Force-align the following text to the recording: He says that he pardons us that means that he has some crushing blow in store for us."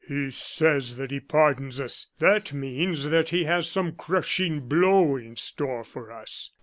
He 0.07 0.31
says 0.31 0.95
that 0.95 1.11
he 1.11 1.19
pardons 1.19 1.79
us 1.79 2.07
that 2.17 2.53
means 2.53 3.03
that 3.09 3.29
he 3.29 3.43
has 3.43 3.69
some 3.69 3.91
crushing 3.91 4.61
blow 4.61 5.15
in 5.15 5.35
store 5.35 5.83
for 5.83 6.11
us." 6.11 6.49